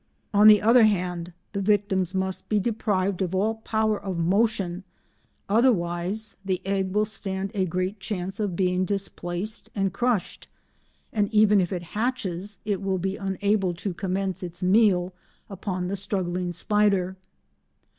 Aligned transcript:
On 0.33 0.47
the 0.47 0.63
other 0.63 0.85
hand 0.85 1.31
the 1.51 1.61
victims 1.61 2.15
must 2.15 2.49
be 2.49 2.59
deprived 2.59 3.21
of 3.21 3.35
all 3.35 3.57
power 3.61 4.01
of 4.03 4.17
motion, 4.17 4.83
otherwise 5.47 6.35
the 6.43 6.59
egg 6.65 6.91
will 6.95 7.05
stand 7.05 7.51
a 7.53 7.65
great 7.67 7.99
chance 7.99 8.39
of 8.39 8.55
being 8.55 8.83
displaced 8.83 9.69
and 9.75 9.93
crushed, 9.93 10.47
and 11.13 11.31
even 11.31 11.61
if 11.61 11.71
it 11.71 11.83
hatches 11.83 12.57
it 12.65 12.81
will 12.81 12.97
be 12.97 13.15
unable 13.15 13.75
to 13.75 13.93
commence 13.93 14.41
its 14.41 14.63
meal 14.63 15.13
upon 15.51 15.87
the 15.87 15.95
struggling 15.95 16.51
spider. 16.51 17.15